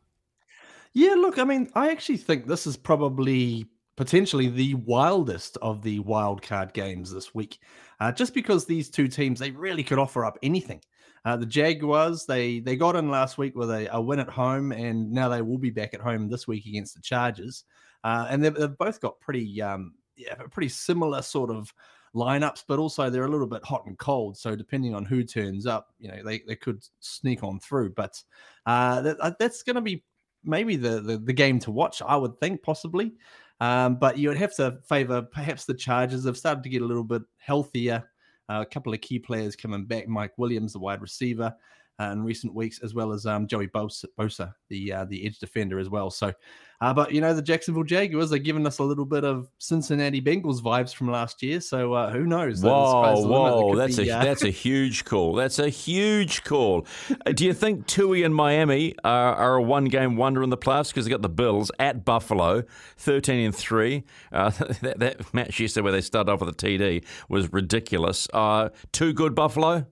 Yeah, 0.93 1.15
look, 1.15 1.39
I 1.39 1.43
mean, 1.43 1.69
I 1.73 1.91
actually 1.91 2.17
think 2.17 2.45
this 2.47 2.67
is 2.67 2.77
probably 2.77 3.65
potentially 3.95 4.47
the 4.49 4.75
wildest 4.75 5.57
of 5.61 5.81
the 5.81 5.99
wild 5.99 6.41
card 6.41 6.73
games 6.73 7.11
this 7.11 7.33
week, 7.33 7.59
uh, 7.99 8.11
just 8.11 8.33
because 8.33 8.65
these 8.65 8.89
two 8.89 9.07
teams 9.07 9.39
they 9.39 9.51
really 9.51 9.83
could 9.83 9.99
offer 9.99 10.25
up 10.25 10.37
anything. 10.43 10.81
Uh, 11.25 11.37
the 11.37 11.45
Jaguars 11.45 12.25
they 12.25 12.59
they 12.59 12.75
got 12.75 12.95
in 12.95 13.09
last 13.09 13.37
week 13.37 13.55
with 13.55 13.71
a, 13.71 13.87
a 13.95 14.01
win 14.01 14.19
at 14.19 14.29
home, 14.29 14.71
and 14.71 15.11
now 15.11 15.29
they 15.29 15.41
will 15.41 15.57
be 15.57 15.69
back 15.69 15.93
at 15.93 16.01
home 16.01 16.29
this 16.29 16.47
week 16.47 16.65
against 16.65 16.95
the 16.95 17.01
Chargers, 17.01 17.63
uh, 18.03 18.27
and 18.29 18.43
they've, 18.43 18.53
they've 18.53 18.77
both 18.77 18.99
got 18.99 19.19
pretty 19.19 19.61
um, 19.61 19.93
yeah 20.15 20.35
pretty 20.51 20.69
similar 20.69 21.21
sort 21.21 21.49
of 21.49 21.73
lineups, 22.13 22.63
but 22.67 22.77
also 22.77 23.09
they're 23.09 23.25
a 23.25 23.29
little 23.29 23.47
bit 23.47 23.65
hot 23.65 23.85
and 23.87 23.97
cold. 23.97 24.37
So 24.37 24.55
depending 24.55 24.93
on 24.93 25.05
who 25.05 25.23
turns 25.23 25.65
up, 25.65 25.87
you 25.99 26.09
know, 26.09 26.21
they, 26.23 26.41
they 26.47 26.55
could 26.55 26.83
sneak 26.99 27.43
on 27.43 27.59
through. 27.59 27.91
But 27.91 28.21
uh, 28.67 29.01
that, 29.01 29.17
uh, 29.19 29.31
that's 29.39 29.63
going 29.63 29.77
to 29.77 29.81
be 29.81 30.03
maybe 30.43 30.75
the, 30.75 31.01
the 31.01 31.17
the 31.17 31.33
game 31.33 31.59
to 31.59 31.71
watch. 31.71 32.01
I 32.01 32.15
would 32.15 32.39
think 32.39 32.61
possibly, 32.61 33.13
um, 33.59 33.95
but 33.95 34.17
you 34.17 34.29
would 34.29 34.37
have 34.37 34.55
to 34.55 34.79
favour 34.87 35.21
perhaps 35.21 35.65
the 35.65 35.73
Chargers. 35.73 36.23
They've 36.23 36.37
started 36.37 36.63
to 36.63 36.69
get 36.69 36.81
a 36.81 36.85
little 36.85 37.03
bit 37.03 37.23
healthier. 37.37 38.09
Uh, 38.49 38.61
a 38.61 38.65
couple 38.65 38.93
of 38.93 38.99
key 38.99 39.19
players 39.19 39.55
coming 39.55 39.85
back. 39.85 40.07
Mike 40.07 40.33
Williams, 40.37 40.73
the 40.73 40.79
wide 40.79 41.01
receiver, 41.01 41.55
uh, 41.99 42.05
in 42.05 42.23
recent 42.23 42.53
weeks, 42.53 42.79
as 42.83 42.93
well 42.93 43.11
as 43.11 43.25
um, 43.25 43.47
Joey 43.47 43.67
Bosa, 43.67 44.05
Bosa 44.19 44.53
the 44.69 44.91
uh, 44.91 45.05
the 45.05 45.25
edge 45.25 45.39
defender 45.39 45.79
as 45.79 45.89
well. 45.89 46.09
So, 46.09 46.33
uh, 46.81 46.93
but 46.93 47.11
you 47.11 47.21
know 47.21 47.33
the 47.33 47.41
Jacksonville 47.41 47.83
Jaguars 47.83 48.33
are 48.33 48.39
giving 48.39 48.65
us 48.65 48.79
a 48.79 48.83
little 48.83 49.05
bit 49.05 49.23
of 49.23 49.47
Cincinnati 49.59 50.21
Bengals 50.21 50.61
vibes 50.61 50.93
from 50.93 51.11
last 51.11 51.43
year. 51.43 51.61
So 51.61 51.93
uh, 51.93 52.11
who 52.11 52.25
knows? 52.25 52.61
Whoa, 52.61 53.03
sky's 53.03 53.21
the 53.21 53.27
limit. 53.27 53.53
There 53.53 53.61
whoa, 53.61 53.75
that's 53.75 53.97
be, 53.97 54.09
a 54.09 54.17
uh, 54.17 54.23
that's 54.23 54.43
a 54.43 54.49
huge 54.49 55.05
call. 55.05 55.35
That's 55.35 55.59
a 55.59 55.69
huge 55.69 56.43
call. 56.43 56.87
Uh, 57.25 57.31
Do 57.31 57.45
you 57.45 57.53
think 57.53 57.85
Tua 57.85 58.25
and 58.25 58.33
Miami 58.33 58.95
are, 59.03 59.35
are 59.35 59.55
a 59.55 59.61
one 59.61 59.85
game 59.85 60.15
wonder 60.15 60.41
in 60.41 60.49
the 60.49 60.57
playoffs 60.57 60.89
because 60.89 61.05
they 61.05 61.11
got 61.11 61.21
the 61.21 61.29
Bills 61.29 61.71
at 61.79 62.03
Buffalo, 62.03 62.63
thirteen 62.97 63.45
and 63.45 63.55
three. 63.55 64.03
Uh, 64.31 64.49
that, 64.81 64.99
that 64.99 65.33
match 65.33 65.59
yesterday 65.59 65.83
where 65.83 65.93
they 65.93 66.01
started 66.01 66.31
off 66.31 66.41
with 66.41 66.49
a 66.49 66.53
TD 66.53 67.05
was 67.29 67.53
ridiculous. 67.53 68.27
Uh, 68.33 68.69
too 68.91 69.13
good 69.13 69.35
Buffalo. 69.35 69.85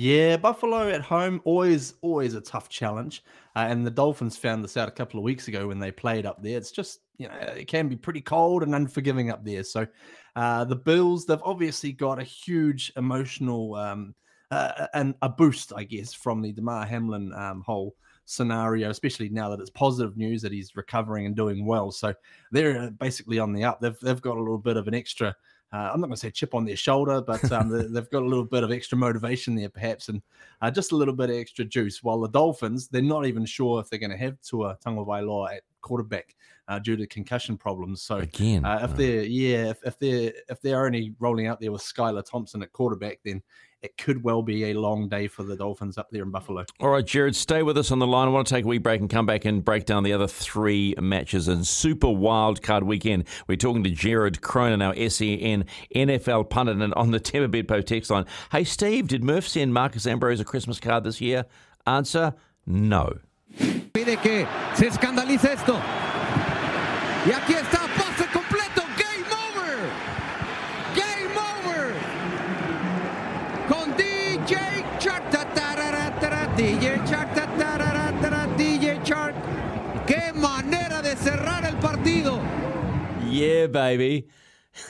Yeah, 0.00 0.38
Buffalo 0.38 0.88
at 0.88 1.02
home 1.02 1.42
always 1.44 1.92
always 2.00 2.32
a 2.32 2.40
tough 2.40 2.70
challenge, 2.70 3.22
uh, 3.54 3.66
and 3.68 3.86
the 3.86 3.90
Dolphins 3.90 4.34
found 4.34 4.64
this 4.64 4.78
out 4.78 4.88
a 4.88 4.92
couple 4.92 5.20
of 5.20 5.24
weeks 5.24 5.46
ago 5.46 5.68
when 5.68 5.78
they 5.78 5.90
played 5.90 6.24
up 6.24 6.42
there. 6.42 6.56
It's 6.56 6.70
just 6.70 7.00
you 7.18 7.28
know 7.28 7.34
it 7.34 7.66
can 7.68 7.86
be 7.86 7.96
pretty 7.96 8.22
cold 8.22 8.62
and 8.62 8.74
unforgiving 8.74 9.30
up 9.30 9.44
there. 9.44 9.62
So 9.62 9.86
uh, 10.36 10.64
the 10.64 10.76
Bills 10.76 11.26
they've 11.26 11.42
obviously 11.44 11.92
got 11.92 12.18
a 12.18 12.24
huge 12.24 12.90
emotional 12.96 13.74
um, 13.74 14.14
uh, 14.50 14.86
and 14.94 15.16
a 15.20 15.28
boost, 15.28 15.74
I 15.76 15.84
guess, 15.84 16.14
from 16.14 16.40
the 16.40 16.52
Damar 16.52 16.86
Hamlin 16.86 17.34
um, 17.34 17.60
whole 17.60 17.94
scenario, 18.24 18.88
especially 18.88 19.28
now 19.28 19.50
that 19.50 19.60
it's 19.60 19.68
positive 19.68 20.16
news 20.16 20.40
that 20.40 20.52
he's 20.52 20.76
recovering 20.76 21.26
and 21.26 21.36
doing 21.36 21.66
well. 21.66 21.90
So 21.90 22.14
they're 22.52 22.84
uh, 22.84 22.90
basically 22.90 23.38
on 23.38 23.52
the 23.52 23.64
up. 23.64 23.82
They've 23.82 24.00
they've 24.00 24.22
got 24.22 24.38
a 24.38 24.40
little 24.40 24.56
bit 24.56 24.78
of 24.78 24.88
an 24.88 24.94
extra 24.94 25.36
uh, 25.72 25.90
I'm 25.92 26.00
not 26.00 26.08
going 26.08 26.16
to 26.16 26.20
say 26.20 26.30
chip 26.30 26.54
on 26.54 26.64
their 26.64 26.76
shoulder, 26.76 27.20
but 27.20 27.50
um, 27.52 27.68
they, 27.68 27.86
they've 27.86 28.10
got 28.10 28.22
a 28.22 28.26
little 28.26 28.44
bit 28.44 28.64
of 28.64 28.72
extra 28.72 28.98
motivation 28.98 29.54
there, 29.54 29.68
perhaps, 29.68 30.08
and 30.08 30.20
uh, 30.62 30.70
just 30.70 30.92
a 30.92 30.96
little 30.96 31.14
bit 31.14 31.30
of 31.30 31.36
extra 31.36 31.64
juice. 31.64 32.02
While 32.02 32.20
the 32.20 32.28
Dolphins, 32.28 32.88
they're 32.88 33.02
not 33.02 33.26
even 33.26 33.46
sure 33.46 33.80
if 33.80 33.88
they're 33.88 34.00
going 34.00 34.10
to 34.10 34.16
have 34.16 34.40
Tua 34.42 34.76
Tagovailoa 34.84 35.56
at 35.56 35.62
quarterback 35.80 36.34
uh, 36.68 36.78
due 36.78 36.96
to 36.96 37.06
concussion 37.06 37.56
problems. 37.56 38.02
So 38.02 38.18
Again, 38.18 38.64
uh, 38.64 38.80
if 38.82 38.90
uh, 38.90 38.94
they're 38.94 39.22
yeah, 39.22 39.70
if, 39.70 39.78
if 39.84 39.98
they're 39.98 40.32
if 40.48 40.60
they're 40.60 40.84
only 40.84 41.14
rolling 41.20 41.46
out 41.46 41.60
there 41.60 41.72
with 41.72 41.82
Skylar 41.82 42.24
Thompson 42.24 42.62
at 42.62 42.72
quarterback, 42.72 43.20
then 43.24 43.42
it 43.82 43.96
could 43.96 44.22
well 44.22 44.42
be 44.42 44.70
a 44.70 44.74
long 44.74 45.08
day 45.08 45.26
for 45.26 45.42
the 45.42 45.56
Dolphins 45.56 45.96
up 45.96 46.08
there 46.10 46.22
in 46.22 46.30
Buffalo. 46.30 46.64
All 46.80 46.90
right, 46.90 47.04
Jared, 47.04 47.34
stay 47.34 47.62
with 47.62 47.78
us 47.78 47.90
on 47.90 47.98
the 47.98 48.06
line. 48.06 48.28
I 48.28 48.30
want 48.30 48.46
to 48.46 48.54
take 48.54 48.64
a 48.64 48.68
wee 48.68 48.78
break 48.78 49.00
and 49.00 49.08
come 49.08 49.26
back 49.26 49.44
and 49.44 49.64
break 49.64 49.86
down 49.86 50.02
the 50.02 50.12
other 50.12 50.26
three 50.26 50.94
matches 51.00 51.48
in 51.48 51.64
Super 51.64 52.10
Wild 52.10 52.62
Card 52.62 52.84
Weekend. 52.84 53.24
We're 53.48 53.56
talking 53.56 53.82
to 53.84 53.90
Jared 53.90 54.42
Cronin, 54.42 54.82
our 54.82 54.94
SEN 54.94 55.64
NFL 55.94 56.50
pundit, 56.50 56.76
and 56.76 56.92
on 56.94 57.10
the 57.10 57.20
Tempur 57.20 57.48
Bedpo 57.48 57.84
text 57.84 58.10
line. 58.10 58.26
Hey, 58.52 58.64
Steve, 58.64 59.08
did 59.08 59.24
Murph 59.24 59.48
send 59.48 59.72
Marcus 59.72 60.06
Ambrose 60.06 60.40
a 60.40 60.44
Christmas 60.44 60.78
card 60.78 61.04
this 61.04 61.20
year? 61.20 61.46
Answer, 61.86 62.34
no. 62.66 63.18
Pide 63.92 64.20
que 64.22 64.46
se 64.74 64.86
escandaliza 64.86 65.52
esto. 65.52 65.80
Y 67.26 67.32
aquí 67.32 67.52
está, 67.52 67.80
pase 67.96 68.26
completo, 68.32 68.82
game 68.96 69.26
over. 69.48 69.90
Game 70.94 71.36
over. 71.36 71.94
Con 73.68 73.94
DJ 73.96 74.84
Shark. 74.98 75.30
ta, 75.30 75.44
tarara, 75.54 76.18
tara, 76.18 76.49
DJ 76.60 77.08
Shark. 77.08 77.34
ta, 77.34 77.46
tarara, 77.56 78.20
tara, 78.20 78.46
DJ 78.58 79.02
Shark. 79.02 79.34
Qué 80.06 80.30
manera 80.34 81.00
de 81.00 81.16
cerrar 81.16 81.64
el 81.64 81.76
partido. 81.76 82.38
Yeah, 83.26 83.66
baby. 83.66 84.28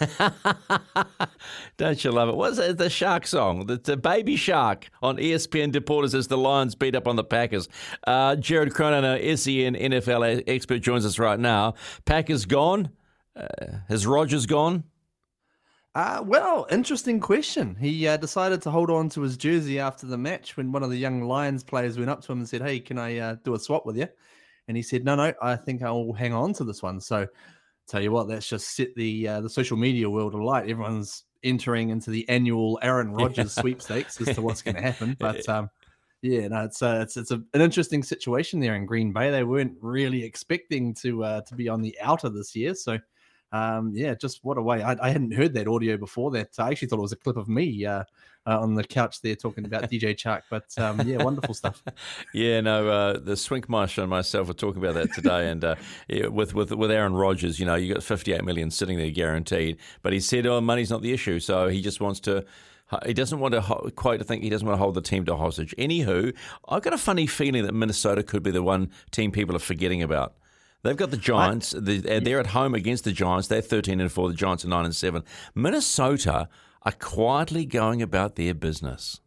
Don't 1.76 2.02
you 2.02 2.10
love 2.10 2.28
it? 2.28 2.34
What's 2.34 2.58
it? 2.58 2.76
The 2.76 2.90
shark 2.90 3.24
song? 3.24 3.66
The, 3.66 3.76
the 3.76 3.96
baby 3.96 4.34
shark 4.34 4.90
on 5.00 5.18
ESPN 5.18 5.70
Deportes 5.70 6.12
as 6.12 6.26
the 6.26 6.36
Lions 6.36 6.74
beat 6.74 6.96
up 6.96 7.06
on 7.06 7.14
the 7.14 7.22
Packers. 7.22 7.68
Uh, 8.04 8.34
Jared 8.34 8.74
Cronin, 8.74 9.04
our 9.04 9.18
SEN 9.36 9.76
NFL 9.76 10.42
expert, 10.48 10.80
joins 10.80 11.06
us 11.06 11.20
right 11.20 11.38
now. 11.38 11.74
Packers 12.04 12.46
gone? 12.46 12.90
Uh, 13.36 13.46
has 13.88 14.08
Rodgers 14.08 14.46
gone? 14.46 14.82
Uh, 15.94 16.22
well, 16.24 16.66
interesting 16.70 17.18
question. 17.18 17.74
He 17.74 18.06
uh, 18.06 18.16
decided 18.16 18.62
to 18.62 18.70
hold 18.70 18.90
on 18.90 19.08
to 19.10 19.22
his 19.22 19.36
jersey 19.36 19.80
after 19.80 20.06
the 20.06 20.16
match 20.16 20.56
when 20.56 20.70
one 20.70 20.84
of 20.84 20.90
the 20.90 20.96
young 20.96 21.22
Lions 21.22 21.64
players 21.64 21.98
went 21.98 22.10
up 22.10 22.20
to 22.22 22.32
him 22.32 22.38
and 22.38 22.48
said, 22.48 22.62
"Hey, 22.62 22.78
can 22.78 22.96
I 22.96 23.18
uh, 23.18 23.36
do 23.42 23.54
a 23.54 23.58
swap 23.58 23.84
with 23.84 23.96
you?" 23.96 24.06
And 24.68 24.76
he 24.76 24.84
said, 24.84 25.04
"No, 25.04 25.16
no, 25.16 25.32
I 25.42 25.56
think 25.56 25.82
I'll 25.82 26.12
hang 26.12 26.32
on 26.32 26.52
to 26.54 26.64
this 26.64 26.80
one." 26.80 27.00
So, 27.00 27.26
tell 27.88 28.00
you 28.00 28.12
what, 28.12 28.28
that's 28.28 28.48
just 28.48 28.76
set 28.76 28.94
the 28.94 29.26
uh, 29.26 29.40
the 29.40 29.50
social 29.50 29.76
media 29.76 30.08
world 30.08 30.34
alight. 30.34 30.70
Everyone's 30.70 31.24
entering 31.42 31.88
into 31.88 32.10
the 32.10 32.28
annual 32.28 32.78
Aaron 32.82 33.10
Rodgers 33.12 33.52
sweepstakes 33.52 34.20
as 34.20 34.36
to 34.36 34.42
what's 34.42 34.62
going 34.62 34.76
to 34.76 34.82
happen. 34.82 35.16
But 35.18 35.48
um, 35.48 35.70
yeah, 36.22 36.46
no, 36.46 36.64
it's 36.66 36.82
uh, 36.82 37.00
it's 37.02 37.16
it's 37.16 37.32
a, 37.32 37.42
an 37.52 37.62
interesting 37.62 38.04
situation 38.04 38.60
there 38.60 38.76
in 38.76 38.86
Green 38.86 39.12
Bay. 39.12 39.32
They 39.32 39.42
weren't 39.42 39.76
really 39.80 40.22
expecting 40.22 40.94
to 41.02 41.24
uh, 41.24 41.40
to 41.42 41.56
be 41.56 41.68
on 41.68 41.82
the 41.82 41.96
outer 42.00 42.28
this 42.28 42.54
year, 42.54 42.76
so 42.76 43.00
um, 43.52 43.92
yeah, 43.94 44.14
just 44.14 44.40
what 44.42 44.58
a 44.58 44.62
way. 44.62 44.82
I, 44.82 44.96
I 45.00 45.10
hadn't 45.10 45.32
heard 45.32 45.54
that 45.54 45.66
audio 45.66 45.96
before. 45.96 46.30
That 46.30 46.50
I 46.58 46.70
actually 46.70 46.88
thought 46.88 46.98
it 46.98 47.02
was 47.02 47.12
a 47.12 47.16
clip 47.16 47.36
of 47.36 47.48
me 47.48 47.84
uh, 47.84 48.04
uh, 48.46 48.60
on 48.60 48.74
the 48.74 48.84
couch 48.84 49.20
there 49.22 49.34
talking 49.34 49.64
about 49.64 49.90
DJ 49.90 50.16
Chuck. 50.16 50.44
But 50.48 50.66
um, 50.78 51.00
yeah, 51.02 51.22
wonderful 51.22 51.54
stuff. 51.54 51.82
Yeah, 52.32 52.60
no, 52.60 52.88
uh, 52.88 53.12
the 53.14 53.32
Swinkmaster 53.32 53.98
and 53.98 54.10
myself 54.10 54.48
were 54.48 54.54
talking 54.54 54.82
about 54.82 54.94
that 54.94 55.12
today, 55.12 55.48
and 55.48 55.64
uh, 55.64 55.74
yeah, 56.08 56.26
with 56.26 56.54
with 56.54 56.70
with 56.72 56.90
Aaron 56.90 57.14
Rodgers, 57.14 57.58
you 57.58 57.66
know, 57.66 57.74
you 57.74 57.92
got 57.92 58.02
58 58.02 58.44
million 58.44 58.70
sitting 58.70 58.98
there 58.98 59.10
guaranteed, 59.10 59.78
but 60.02 60.12
he 60.12 60.20
said, 60.20 60.46
"Oh, 60.46 60.60
money's 60.60 60.90
not 60.90 61.02
the 61.02 61.12
issue," 61.12 61.40
so 61.40 61.68
he 61.68 61.80
just 61.80 62.00
wants 62.00 62.20
to. 62.20 62.44
He 63.06 63.14
doesn't 63.14 63.38
want 63.38 63.54
to 63.54 63.92
quite. 63.94 64.20
I 64.20 64.24
think 64.24 64.42
he 64.42 64.50
doesn't 64.50 64.66
want 64.66 64.78
to 64.78 64.82
hold 64.82 64.94
the 64.94 65.00
team 65.00 65.24
to 65.26 65.36
hostage. 65.36 65.74
Anywho, 65.78 66.34
I've 66.68 66.82
got 66.82 66.92
a 66.92 66.98
funny 66.98 67.26
feeling 67.26 67.64
that 67.64 67.72
Minnesota 67.72 68.22
could 68.22 68.42
be 68.42 68.50
the 68.50 68.62
one 68.62 68.90
team 69.10 69.30
people 69.32 69.54
are 69.54 69.60
forgetting 69.60 70.02
about. 70.02 70.34
They've 70.82 70.96
got 70.96 71.10
the 71.10 71.16
Giants. 71.16 71.72
the, 71.72 71.98
they're 71.98 72.40
at 72.40 72.48
home 72.48 72.74
against 72.74 73.04
the 73.04 73.12
Giants. 73.12 73.48
They're 73.48 73.60
13 73.60 74.00
and 74.00 74.10
4. 74.10 74.28
The 74.28 74.34
Giants 74.34 74.64
are 74.64 74.68
9 74.68 74.84
and 74.84 74.96
7. 74.96 75.22
Minnesota 75.54 76.48
are 76.82 76.92
quietly 76.92 77.66
going 77.66 78.00
about 78.00 78.36
their 78.36 78.54
business. 78.54 79.20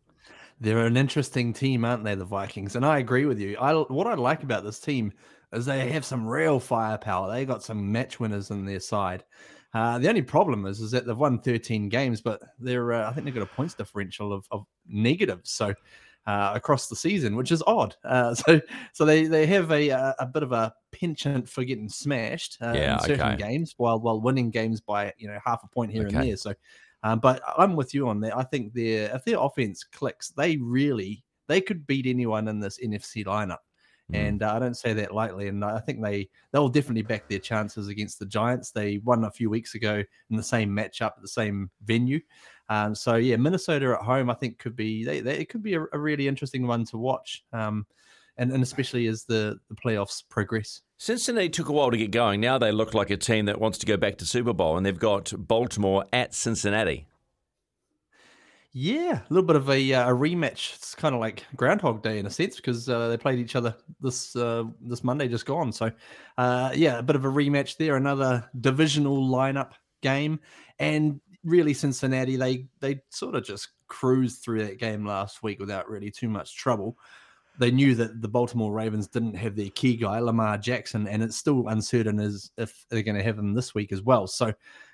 They're 0.60 0.86
an 0.86 0.98
interesting 0.98 1.54
team, 1.54 1.86
aren't 1.86 2.04
they, 2.04 2.16
the 2.16 2.26
Vikings? 2.26 2.76
And 2.76 2.86
I 2.86 3.00
agree 3.00 3.26
with 3.26 3.40
you. 3.40 3.58
I 3.58 3.74
what 3.74 4.08
I 4.08 4.14
like 4.14 4.44
about 4.44 4.64
this 4.64 4.80
team 4.80 5.12
is 5.52 5.66
they 5.66 5.90
have 5.92 6.06
some 6.06 6.28
real 6.28 6.60
firepower. 6.60 7.32
They've 7.32 7.48
got 7.48 7.64
some 7.64 7.92
match 7.92 8.20
winners 8.20 8.50
on 8.50 8.66
their 8.66 8.80
side. 8.80 9.24
Uh, 9.74 9.98
the 9.98 10.08
only 10.08 10.22
problem 10.22 10.66
is, 10.66 10.80
is 10.80 10.92
that 10.92 11.06
they've 11.06 11.18
won 11.18 11.40
13 11.40 11.90
games, 11.90 12.22
but 12.22 12.42
they're 12.60 12.94
uh, 12.94 13.10
I 13.10 13.14
think 13.14 13.26
they've 13.26 13.34
got 13.34 13.44
a 13.44 13.48
points 13.48 13.74
differential 13.74 14.32
of, 14.32 14.46
of 14.52 14.66
negative. 14.88 15.42
So 15.44 15.74
uh, 16.26 16.52
across 16.56 16.88
the 16.88 16.96
season, 16.96 17.36
which 17.36 17.52
is 17.52 17.64
odd. 17.68 17.96
Uh, 18.04 18.34
so 18.36 18.62
so 18.94 19.06
they 19.06 19.26
they 19.26 19.46
have 19.46 19.72
a 19.72 19.90
a, 20.20 20.26
bit 20.26 20.44
of 20.44 20.52
a 20.52 20.74
penchant 20.92 21.48
for 21.50 21.64
getting 21.64 21.90
smashed 21.90 22.58
uh, 22.62 22.74
Yeah, 22.76 22.94
in 22.94 23.00
certain 23.02 23.34
okay. 23.34 23.38
games, 23.38 23.74
while 23.78 24.00
while 24.00 24.22
winning 24.22 24.50
games 24.50 24.82
by 24.82 25.14
you 25.18 25.28
know 25.28 25.40
half 25.44 25.64
a 25.64 25.68
point 25.68 25.92
here 25.92 26.08
and 26.08 26.16
there. 26.16 26.38
So, 26.38 26.54
um, 27.04 27.20
but 27.20 27.42
I'm 27.58 27.76
with 27.76 27.94
you 27.94 28.08
on 28.08 28.20
that. 28.22 28.38
I 28.38 28.44
think 28.44 28.74
their 28.74 29.14
if 29.16 29.26
their 29.26 29.40
offense 29.40 29.84
clicks, 29.84 30.30
they 30.30 30.58
really 30.58 31.24
they 31.48 31.62
could 31.62 31.86
beat 31.86 32.08
anyone 32.08 32.48
in 32.48 32.60
this 32.60 32.80
NFC 32.80 33.26
lineup. 33.26 33.58
Mm. 34.12 34.28
And 34.28 34.44
uh, 34.44 34.54
I 34.56 34.60
don't 34.60 34.78
say 34.78 34.94
that 34.94 35.14
lightly. 35.14 35.48
And 35.48 35.64
I 35.64 35.80
think 35.80 36.02
they 36.02 36.30
they'll 36.52 36.70
definitely 36.70 37.04
back 37.04 37.28
their 37.30 37.40
chances 37.40 37.88
against 37.88 38.20
the 38.20 38.26
Giants. 38.26 38.72
They 38.72 38.98
won 39.00 39.24
a 39.24 39.32
few 39.32 39.50
weeks 39.50 39.76
ago 39.76 40.04
in 40.30 40.38
the 40.38 40.44
same 40.44 40.70
matchup 40.70 41.14
at 41.18 41.22
the 41.22 41.28
same 41.28 41.70
venue. 41.84 42.20
Um, 42.70 42.96
so 42.96 43.16
yeah, 43.16 43.36
Minnesota 43.36 43.98
at 44.00 44.06
home, 44.06 44.30
I 44.30 44.34
think 44.36 44.60
could 44.60 44.76
be 44.76 45.04
they, 45.04 45.20
they 45.20 45.38
it 45.38 45.50
could 45.50 45.64
be 45.64 45.76
a, 45.76 45.84
a 45.94 46.00
really 46.00 46.28
interesting 46.28 46.68
one 46.68 46.86
to 46.86 46.98
watch. 46.98 47.44
Um, 47.54 47.86
and, 48.38 48.52
and 48.52 48.64
especially 48.64 49.06
as 49.06 49.26
the, 49.26 49.60
the 49.70 49.76
playoffs 49.76 50.24
progress. 50.28 50.82
Cincinnati 50.98 51.50
took 51.50 51.70
a 51.70 51.72
while 51.72 51.92
to 51.92 51.98
get 51.98 52.10
going. 52.10 52.42
Now 52.42 52.58
they 52.58 52.72
look 52.72 52.96
like 52.96 53.12
a 53.12 53.18
team 53.18 53.46
that 53.46 53.60
wants 53.60 53.78
to 53.80 53.86
go 53.86 53.96
back 53.96 54.18
to 54.18 54.26
Super 54.26 54.54
Bowl, 54.54 54.76
and 54.76 54.84
they've 54.84 54.98
got 54.98 55.32
Baltimore 55.38 56.06
at 56.12 56.34
Cincinnati. 56.34 57.06
Yeah, 58.76 59.20
a 59.20 59.26
little 59.30 59.46
bit 59.46 59.56
of 59.56 59.70
a, 59.70 59.94
uh, 59.94 60.10
a 60.10 60.14
rematch. 60.14 60.76
It's 60.76 60.96
kind 60.96 61.14
of 61.14 61.22
like 61.22 61.46
Groundhog 61.56 62.02
Day 62.02 62.18
in 62.18 62.26
a 62.26 62.30
sense 62.32 62.56
because 62.56 62.90
uh, 62.90 63.08
they 63.08 63.18
played 63.18 63.38
each 63.38 63.56
other 63.56 63.76
this 64.02 64.36
uh, 64.36 64.64
this 64.82 65.04
Monday 65.04 65.28
just 65.28 65.46
gone. 65.46 65.72
So, 65.72 65.92
uh, 66.40 66.72
yeah, 66.74 66.98
a 66.98 67.04
bit 67.04 67.16
of 67.16 67.24
a 67.24 67.30
rematch 67.30 67.78
there. 67.78 67.98
Another 67.98 68.50
divisional 68.62 69.30
lineup 69.30 69.74
game, 70.02 70.40
and 70.80 71.22
really 71.44 71.76
Cincinnati 71.76 72.36
they 72.36 72.66
they 72.80 73.00
sort 73.10 73.36
of 73.36 73.44
just 73.44 73.70
cruised 73.88 74.44
through 74.44 74.66
that 74.66 74.80
game 74.80 75.06
last 75.06 75.44
week 75.44 75.60
without 75.60 75.88
really 75.88 76.10
too 76.10 76.30
much 76.30 76.56
trouble. 76.58 76.98
They 77.60 77.70
knew 77.70 77.94
that 77.94 78.24
the 78.24 78.28
Baltimore 78.28 78.74
Ravens 78.74 79.08
didn't 79.08 79.36
have 79.36 79.56
their 79.56 79.70
key 79.70 79.96
guy 79.98 80.18
Lamar 80.18 80.58
Jackson, 80.58 81.08
and 81.08 81.22
it's 81.22 81.38
still 81.38 81.68
uncertain 81.68 82.20
as 82.20 82.50
if 82.58 82.88
they're 82.90 83.04
going 83.04 83.18
to 83.18 83.24
have 83.24 83.38
him 83.38 83.54
this 83.54 83.76
week 83.76 83.92
as 83.92 84.02
well. 84.02 84.26
So. 84.26 84.52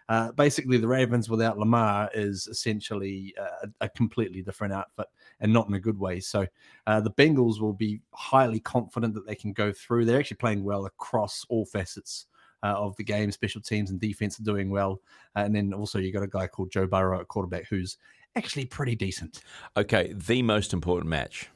Uh, 0.09 0.31
basically, 0.31 0.77
the 0.77 0.87
Ravens 0.87 1.29
without 1.29 1.59
Lamar 1.59 2.09
is 2.15 2.47
essentially 2.47 3.33
uh, 3.39 3.67
a 3.79 3.87
completely 3.87 4.41
different 4.41 4.73
outfit 4.73 5.05
and 5.39 5.53
not 5.53 5.67
in 5.67 5.75
a 5.75 5.79
good 5.79 5.99
way. 5.99 6.19
So 6.19 6.47
uh, 6.87 6.99
the 6.99 7.11
Bengals 7.11 7.61
will 7.61 7.73
be 7.73 8.01
highly 8.13 8.59
confident 8.59 9.13
that 9.13 9.27
they 9.27 9.35
can 9.35 9.53
go 9.53 9.71
through. 9.71 10.05
They're 10.05 10.19
actually 10.19 10.37
playing 10.37 10.63
well 10.63 10.85
across 10.87 11.45
all 11.47 11.63
facets 11.63 12.25
uh, 12.63 12.73
of 12.73 12.95
the 12.95 13.03
game. 13.03 13.31
Special 13.31 13.61
teams 13.61 13.91
and 13.91 13.99
defense 13.99 14.39
are 14.39 14.43
doing 14.43 14.71
well. 14.71 14.99
Uh, 15.35 15.41
and 15.41 15.55
then 15.55 15.73
also, 15.73 15.99
you 15.99 16.11
got 16.11 16.23
a 16.23 16.27
guy 16.27 16.47
called 16.47 16.71
Joe 16.71 16.87
Burrow 16.87 17.19
at 17.19 17.27
quarterback 17.27 17.67
who's 17.69 17.97
actually 18.35 18.65
pretty 18.65 18.95
decent. 18.95 19.43
Okay, 19.77 20.11
the 20.13 20.41
most 20.41 20.73
important 20.73 21.09
match. 21.09 21.49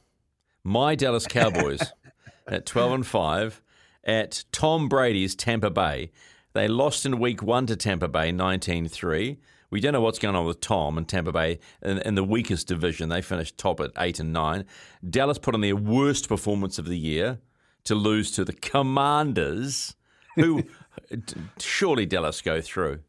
My 0.63 0.93
Dallas 0.93 1.25
Cowboys 1.25 1.81
at 2.47 2.67
12 2.67 2.91
and 2.91 3.07
5 3.07 3.61
at 4.03 4.43
Tom 4.51 4.87
Brady's 4.89 5.35
Tampa 5.35 5.71
Bay. 5.71 6.11
They 6.53 6.67
lost 6.67 7.05
in 7.05 7.19
week 7.19 7.41
one 7.41 7.65
to 7.67 7.75
Tampa 7.75 8.07
Bay 8.07 8.31
19 8.31 8.87
3. 8.87 9.39
We 9.71 9.79
don't 9.81 9.93
know 9.93 10.01
what's 10.01 10.19
going 10.19 10.35
on 10.35 10.45
with 10.45 10.61
Tom 10.61 10.99
and 10.99 11.07
Tampa 11.07 11.31
Bay 11.31 11.59
in, 11.81 11.97
in 11.99 12.13
the 12.13 12.23
weakest 12.23 12.67
division. 12.67 13.09
They 13.09 13.23
finished 13.23 13.57
top 13.57 13.79
at 13.79 13.89
8 13.97 14.19
and 14.19 14.31
9. 14.31 14.65
Dallas 15.09 15.39
put 15.39 15.55
on 15.55 15.61
their 15.61 15.75
worst 15.75 16.29
performance 16.29 16.77
of 16.77 16.85
the 16.85 16.97
year 16.97 17.39
to 17.85 17.95
lose 17.95 18.31
to 18.33 18.45
the 18.45 18.53
Commanders, 18.53 19.95
who 20.35 20.63
surely 21.59 22.05
Dallas 22.05 22.39
go 22.41 22.61
through. 22.61 22.99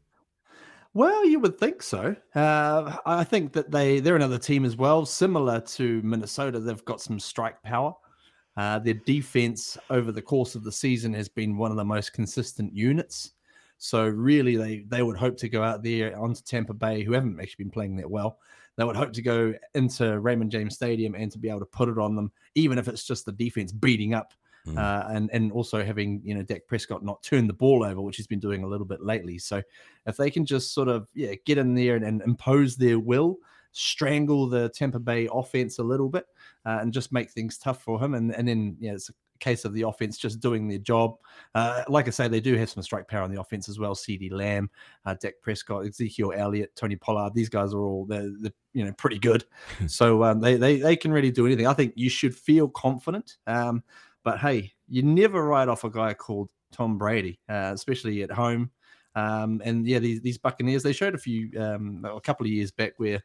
Well, 0.94 1.26
you 1.26 1.38
would 1.40 1.58
think 1.58 1.82
so. 1.82 2.16
Uh, 2.34 2.96
I 3.04 3.24
think 3.24 3.52
that 3.52 3.70
they 3.70 4.00
they're 4.00 4.16
another 4.16 4.38
team 4.38 4.64
as 4.64 4.76
well, 4.76 5.04
similar 5.04 5.60
to 5.60 6.00
Minnesota. 6.02 6.60
They've 6.60 6.84
got 6.86 7.02
some 7.02 7.20
strike 7.20 7.62
power. 7.62 7.94
Uh, 8.56 8.78
their 8.78 8.94
defense 8.94 9.76
over 9.90 10.12
the 10.12 10.22
course 10.22 10.54
of 10.54 10.64
the 10.64 10.72
season 10.72 11.12
has 11.12 11.28
been 11.28 11.58
one 11.58 11.70
of 11.70 11.76
the 11.76 11.84
most 11.84 12.14
consistent 12.14 12.74
units. 12.74 13.33
So 13.84 14.08
really, 14.08 14.56
they 14.56 14.84
they 14.88 15.02
would 15.02 15.18
hope 15.18 15.36
to 15.38 15.48
go 15.48 15.62
out 15.62 15.82
there 15.82 16.18
onto 16.18 16.40
Tampa 16.40 16.72
Bay, 16.72 17.02
who 17.02 17.12
haven't 17.12 17.38
actually 17.38 17.64
been 17.64 17.70
playing 17.70 17.96
that 17.96 18.10
well. 18.10 18.38
They 18.76 18.84
would 18.84 18.96
hope 18.96 19.12
to 19.12 19.22
go 19.22 19.52
into 19.74 20.18
Raymond 20.20 20.50
James 20.50 20.74
Stadium 20.74 21.14
and 21.14 21.30
to 21.30 21.38
be 21.38 21.50
able 21.50 21.60
to 21.60 21.66
put 21.66 21.90
it 21.90 21.98
on 21.98 22.16
them, 22.16 22.32
even 22.54 22.78
if 22.78 22.88
it's 22.88 23.04
just 23.04 23.26
the 23.26 23.32
defense 23.32 23.72
beating 23.72 24.14
up 24.14 24.32
Mm. 24.66 24.78
uh, 24.78 25.12
and 25.12 25.28
and 25.34 25.52
also 25.52 25.84
having 25.84 26.22
you 26.24 26.34
know 26.34 26.42
Dak 26.42 26.66
Prescott 26.66 27.04
not 27.04 27.22
turn 27.22 27.46
the 27.46 27.52
ball 27.52 27.84
over, 27.84 28.00
which 28.00 28.16
he's 28.16 28.26
been 28.26 28.40
doing 28.40 28.62
a 28.62 28.66
little 28.66 28.86
bit 28.86 29.02
lately. 29.02 29.36
So 29.36 29.62
if 30.06 30.16
they 30.16 30.30
can 30.30 30.46
just 30.46 30.72
sort 30.72 30.88
of 30.88 31.06
yeah 31.12 31.34
get 31.44 31.58
in 31.58 31.74
there 31.74 31.96
and, 31.96 32.04
and 32.06 32.22
impose 32.22 32.74
their 32.74 32.98
will, 32.98 33.36
strangle 33.72 34.48
the 34.48 34.70
Tampa 34.70 34.98
Bay 35.00 35.28
offense 35.30 35.78
a 35.78 35.82
little 35.82 36.08
bit, 36.08 36.24
uh, 36.64 36.78
and 36.80 36.94
just 36.94 37.12
make 37.12 37.30
things 37.30 37.58
tough 37.58 37.82
for 37.82 38.02
him, 38.02 38.14
and 38.14 38.34
and 38.34 38.48
then 38.48 38.74
yeah, 38.80 38.92
it's 38.92 39.10
a 39.10 39.12
case 39.44 39.64
of 39.64 39.74
the 39.74 39.82
offense 39.82 40.16
just 40.16 40.40
doing 40.40 40.66
their 40.66 40.78
job. 40.78 41.16
Uh, 41.54 41.82
like 41.88 42.08
I 42.08 42.10
say, 42.10 42.28
they 42.28 42.40
do 42.40 42.56
have 42.56 42.70
some 42.70 42.82
strike 42.82 43.06
power 43.06 43.22
on 43.22 43.32
the 43.32 43.40
offense 43.40 43.68
as 43.68 43.78
well. 43.78 43.94
CeeDee 43.94 44.32
Lamb, 44.32 44.70
uh, 45.04 45.14
Dak 45.20 45.34
Prescott, 45.42 45.86
Ezekiel 45.86 46.32
Elliott, 46.34 46.74
Tony 46.74 46.96
Pollard. 46.96 47.34
These 47.34 47.50
guys 47.50 47.74
are 47.74 47.80
all 47.80 48.06
they're, 48.06 48.30
they're 48.40 48.52
you 48.72 48.84
know 48.84 48.92
pretty 48.92 49.18
good. 49.18 49.44
so 49.86 50.24
um, 50.24 50.40
they, 50.40 50.56
they 50.56 50.78
they 50.78 50.96
can 50.96 51.12
really 51.12 51.30
do 51.30 51.46
anything. 51.46 51.66
I 51.66 51.74
think 51.74 51.92
you 51.96 52.08
should 52.08 52.34
feel 52.34 52.68
confident. 52.68 53.36
Um, 53.46 53.82
but 54.24 54.38
hey, 54.38 54.72
you 54.88 55.02
never 55.02 55.44
write 55.44 55.68
off 55.68 55.84
a 55.84 55.90
guy 55.90 56.14
called 56.14 56.48
Tom 56.72 56.98
Brady, 56.98 57.38
uh, 57.48 57.72
especially 57.74 58.22
at 58.22 58.30
home. 58.30 58.70
Um, 59.14 59.62
and 59.64 59.86
yeah, 59.86 60.00
these, 60.00 60.20
these 60.22 60.38
Buccaneers, 60.38 60.82
they 60.82 60.92
showed 60.92 61.14
a 61.14 61.18
few, 61.18 61.50
um, 61.60 62.04
a 62.04 62.20
couple 62.20 62.46
of 62.46 62.50
years 62.50 62.72
back 62.72 62.94
where 62.96 63.22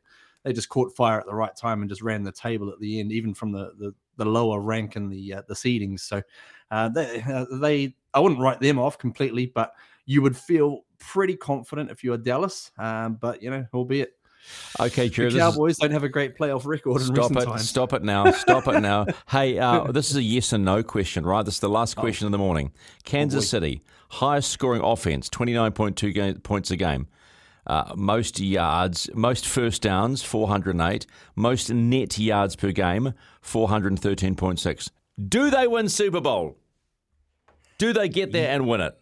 they 0.50 0.53
just 0.53 0.70
caught 0.70 0.96
fire 0.96 1.20
at 1.20 1.27
the 1.27 1.36
right 1.36 1.56
time 1.56 1.82
and 1.82 1.89
just 1.89 2.01
ran 2.01 2.24
the 2.24 2.32
table 2.32 2.72
at 2.72 2.79
the 2.79 3.00
end, 3.00 3.12
even 3.12 3.36
from 3.36 3.51
the 3.51 3.72
the, 3.77 3.94
the 4.18 4.25
lower 4.25 4.60
rank 4.60 4.96
in 4.96 5.08
the 5.08 5.36
uh, 5.36 5.41
the 5.48 5.53
seedings. 5.53 6.00
So 6.00 6.24
uh, 6.72 6.89
they, 6.89 7.22
uh, 7.22 7.46
they, 7.62 7.94
I 8.15 8.20
wouldn't 8.20 8.41
write 8.41 8.60
them 8.60 8.79
off 8.79 8.98
completely, 8.98 9.46
but 9.46 9.74
you 10.08 10.24
would 10.24 10.36
feel 10.36 10.86
pretty 10.98 11.36
confident 11.36 11.91
if 11.91 12.03
you 12.03 12.10
were 12.10 12.18
Dallas. 12.18 12.72
Um, 12.79 13.20
but 13.22 13.44
you 13.44 13.51
know, 13.51 13.63
albeit 13.75 14.13
Okay, 14.79 15.10
Drew. 15.10 15.29
The 15.29 15.38
Cowboys 15.38 15.74
is... 15.74 15.77
don't 15.77 15.91
have 15.91 16.03
a 16.03 16.10
great 16.10 16.36
playoff 16.36 16.65
record. 16.65 17.01
Stop 17.01 17.32
it! 17.32 17.46
Times. 17.46 17.70
Stop 17.70 17.94
it 17.94 18.03
now! 18.03 18.32
Stop 18.32 18.68
it 18.68 18.79
now! 18.79 19.06
Hey, 19.29 19.60
uh, 19.60 19.91
this 19.91 20.10
is 20.10 20.18
a 20.18 20.24
yes 20.24 20.53
and 20.53 20.65
no 20.65 20.82
question, 20.82 21.25
right? 21.25 21.46
This 21.46 21.56
is 21.56 21.60
the 21.60 21.70
last 21.70 21.96
oh. 21.98 22.01
question 22.01 22.25
oh. 22.25 22.29
of 22.29 22.32
the 22.32 22.39
morning. 22.39 22.72
Kansas 23.03 23.44
oh 23.44 23.48
City, 23.48 23.84
highest 24.10 24.50
scoring 24.50 24.82
offense, 24.82 25.29
twenty 25.29 25.53
nine 25.53 25.74
point 25.74 25.98
two 25.98 26.34
points 26.41 26.72
a 26.72 26.77
game. 26.77 27.08
Uh, 27.68 27.94
most 27.96 28.39
yards, 28.39 29.10
most 29.13 29.48
first 29.48 29.82
downs, 29.82 30.24
408. 30.24 31.06
Most 31.36 31.72
net 31.72 32.18
yards 32.18 32.56
per 32.56 32.72
game, 32.72 33.13
413.6. 33.44 34.89
Do 35.28 35.50
they 35.50 35.68
win 35.68 35.89
Super 35.89 36.22
Bowl? 36.22 36.58
Do 37.78 37.94
they 37.94 38.10
get 38.10 38.32
there 38.32 38.50
and 38.50 38.68
win 38.68 38.82
it? 38.82 39.00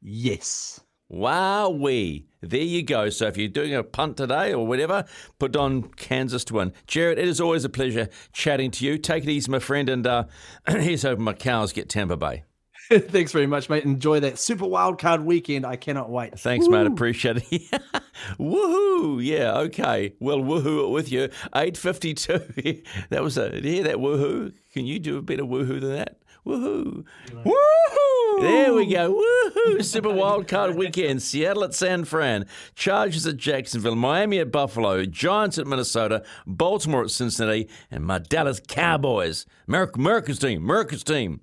Yes. 0.00 0.80
Wow, 1.08 1.68
we. 1.68 2.26
There 2.40 2.60
you 2.60 2.82
go. 2.82 3.10
So 3.10 3.26
if 3.26 3.36
you're 3.36 3.48
doing 3.48 3.74
a 3.74 3.82
punt 3.82 4.16
today 4.16 4.54
or 4.54 4.66
whatever, 4.66 5.04
put 5.38 5.54
on 5.56 5.82
Kansas 5.82 6.42
to 6.44 6.54
win. 6.54 6.72
Jared, 6.86 7.18
it 7.18 7.28
is 7.28 7.40
always 7.40 7.64
a 7.64 7.68
pleasure 7.68 8.08
chatting 8.32 8.70
to 8.72 8.86
you. 8.86 8.96
Take 8.96 9.24
it 9.24 9.28
easy, 9.28 9.50
my 9.50 9.58
friend, 9.58 9.90
and 9.90 10.06
uh, 10.06 10.24
here's 10.68 11.02
hoping 11.02 11.24
my 11.24 11.34
cows 11.34 11.72
get 11.72 11.90
Tampa 11.90 12.16
Bay. 12.16 12.44
Thanks 12.90 13.32
very 13.32 13.46
much, 13.46 13.68
mate. 13.70 13.84
Enjoy 13.84 14.20
that 14.20 14.38
super 14.38 14.66
wild 14.66 14.98
card 14.98 15.24
weekend. 15.24 15.64
I 15.64 15.76
cannot 15.76 16.10
wait. 16.10 16.38
Thanks, 16.38 16.66
Woo. 16.66 16.72
mate. 16.72 16.86
Appreciate 16.86 17.38
it. 17.50 17.70
woohoo! 18.38 19.24
Yeah, 19.24 19.56
okay. 19.58 20.14
Well, 20.20 20.38
woohoo 20.38 20.86
it 20.86 20.90
with 20.90 21.10
you. 21.10 21.28
Eight 21.54 21.76
fifty 21.76 22.14
two. 22.14 22.40
that 23.10 23.22
was 23.22 23.38
a 23.38 23.60
yeah. 23.62 23.82
That 23.84 23.96
woohoo. 23.96 24.52
Can 24.72 24.86
you 24.86 24.98
do 24.98 25.18
a 25.18 25.22
better 25.22 25.44
woohoo 25.44 25.80
than 25.80 25.92
that? 25.94 26.21
Woohoo! 26.44 27.04
Woohoo! 27.30 28.40
There 28.40 28.74
we 28.74 28.86
go. 28.86 29.14
Woohoo! 29.14 29.84
Super 29.84 30.12
Wild 30.12 30.48
Card 30.48 30.74
Weekend. 30.74 31.22
Seattle 31.22 31.62
at 31.64 31.74
San 31.74 32.04
Fran, 32.04 32.46
Chargers 32.74 33.26
at 33.26 33.36
Jacksonville, 33.36 33.94
Miami 33.94 34.40
at 34.40 34.50
Buffalo, 34.50 35.04
Giants 35.04 35.58
at 35.58 35.66
Minnesota, 35.66 36.24
Baltimore 36.46 37.04
at 37.04 37.10
Cincinnati, 37.10 37.68
and 37.90 38.04
my 38.04 38.18
Dallas 38.18 38.60
Cowboys. 38.66 39.46
America's 39.68 40.38
team. 40.40 40.64
America's 40.64 41.04
team 41.04 41.40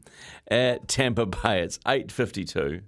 at 0.49 0.87
Tampa 0.89 1.25
Bay. 1.25 1.61
It's 1.61 1.77
8.52. 1.79 2.81